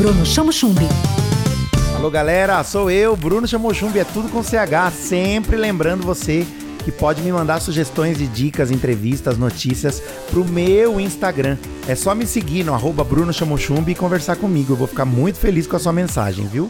Bruno 0.00 0.24
Chamo 0.24 0.50
Chumbi. 0.50 0.88
Alô 1.94 2.10
galera, 2.10 2.64
sou 2.64 2.90
eu, 2.90 3.14
Bruno 3.14 3.46
Chamo 3.46 3.74
Chumbi, 3.74 3.98
é 3.98 4.04
tudo 4.04 4.30
com 4.30 4.42
CH, 4.42 4.90
sempre 4.94 5.58
lembrando 5.58 6.02
você 6.02 6.46
que 6.82 6.90
pode 6.90 7.20
me 7.20 7.30
mandar 7.30 7.60
sugestões 7.60 8.16
de 8.16 8.26
dicas, 8.26 8.70
entrevistas, 8.70 9.36
notícias 9.36 10.02
pro 10.30 10.42
meu 10.42 10.98
Instagram. 10.98 11.58
É 11.86 11.94
só 11.94 12.14
me 12.14 12.26
seguir 12.26 12.64
no 12.64 12.72
arroba 12.72 13.04
Bruno 13.04 13.30
e 13.86 13.94
conversar 13.94 14.36
comigo. 14.36 14.72
Eu 14.72 14.76
vou 14.78 14.86
ficar 14.86 15.04
muito 15.04 15.38
feliz 15.38 15.66
com 15.66 15.76
a 15.76 15.78
sua 15.78 15.92
mensagem, 15.92 16.46
viu? 16.46 16.66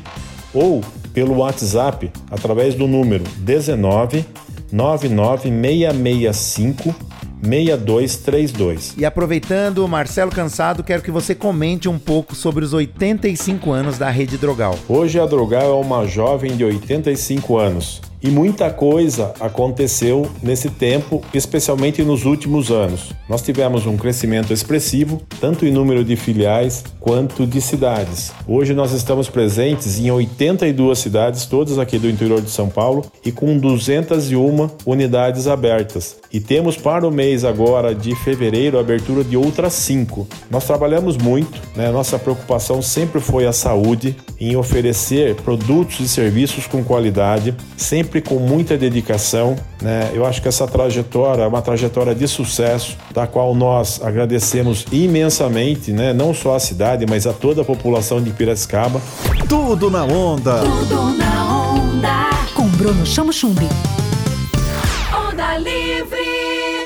ou 0.54 0.80
pelo 1.12 1.38
WhatsApp 1.38 2.10
através 2.30 2.74
do 2.74 2.86
número 2.86 3.24
19 3.38 4.24
99665 4.72 6.94
6232. 7.42 8.94
E 8.98 9.04
aproveitando, 9.04 9.86
Marcelo 9.88 10.30
Cansado, 10.30 10.84
quero 10.84 11.02
que 11.02 11.10
você 11.10 11.34
comente 11.34 11.88
um 11.88 11.98
pouco 11.98 12.34
sobre 12.34 12.64
os 12.64 12.72
85 12.72 13.72
anos 13.72 13.98
da 13.98 14.10
Rede 14.10 14.36
Drogal. 14.36 14.78
Hoje 14.88 15.18
a 15.18 15.26
Drogal 15.26 15.80
é 15.80 15.84
uma 15.84 16.06
jovem 16.06 16.56
de 16.56 16.64
85 16.64 17.56
anos 17.56 18.00
e 18.22 18.28
muita 18.28 18.70
coisa 18.70 19.32
aconteceu 19.40 20.30
nesse 20.42 20.68
tempo, 20.68 21.22
especialmente 21.32 22.02
nos 22.02 22.24
últimos 22.24 22.70
anos. 22.70 23.12
Nós 23.28 23.42
tivemos 23.42 23.86
um 23.86 23.96
crescimento 23.96 24.52
expressivo, 24.52 25.22
tanto 25.40 25.64
em 25.64 25.72
número 25.72 26.04
de 26.04 26.16
filiais 26.16 26.84
quanto 26.98 27.46
de 27.46 27.60
cidades. 27.60 28.32
Hoje 28.46 28.74
nós 28.74 28.92
estamos 28.92 29.28
presentes 29.28 29.98
em 29.98 30.10
82 30.10 30.98
cidades, 30.98 31.46
todas 31.46 31.78
aqui 31.78 31.98
do 31.98 32.10
interior 32.10 32.42
de 32.42 32.50
São 32.50 32.68
Paulo, 32.68 33.04
e 33.24 33.30
com 33.30 33.56
201 33.56 34.68
unidades 34.84 35.46
abertas. 35.46 36.16
E 36.32 36.40
temos 36.40 36.76
para 36.76 37.06
o 37.06 37.10
mês 37.10 37.44
agora 37.44 37.94
de 37.94 38.14
fevereiro 38.14 38.78
a 38.78 38.80
abertura 38.80 39.24
de 39.24 39.36
outras 39.36 39.72
cinco. 39.72 40.28
Nós 40.50 40.64
trabalhamos 40.64 41.16
muito, 41.16 41.60
né? 41.76 41.90
nossa 41.90 42.18
preocupação 42.18 42.82
sempre 42.82 43.20
foi 43.20 43.46
a 43.46 43.52
saúde, 43.52 44.16
em 44.40 44.56
oferecer 44.56 45.36
produtos 45.36 46.00
e 46.00 46.08
serviços 46.08 46.66
com 46.66 46.82
qualidade, 46.82 47.54
sempre 47.76 48.09
sempre 48.10 48.20
com 48.20 48.40
muita 48.40 48.76
dedicação. 48.76 49.56
Né? 49.80 50.10
Eu 50.12 50.26
acho 50.26 50.42
que 50.42 50.48
essa 50.48 50.66
trajetória 50.66 51.42
é 51.42 51.46
uma 51.46 51.62
trajetória 51.62 52.12
de 52.12 52.26
sucesso, 52.26 52.96
da 53.14 53.24
qual 53.24 53.54
nós 53.54 54.00
agradecemos 54.02 54.84
imensamente, 54.90 55.92
né? 55.92 56.12
não 56.12 56.34
só 56.34 56.56
a 56.56 56.60
cidade, 56.60 57.06
mas 57.08 57.24
a 57.24 57.32
toda 57.32 57.62
a 57.62 57.64
população 57.64 58.20
de 58.20 58.30
Piracicaba. 58.30 59.00
Tudo 59.48 59.88
na 59.88 60.04
onda! 60.04 60.58
Tudo 60.58 61.16
na 61.16 61.70
onda. 61.70 62.30
Com 62.54 62.66
Bruno 62.70 63.06
Chamo 63.06 63.32
Chumbi. 63.32 63.68
Onda 65.14 65.56
Livre. 65.58 66.79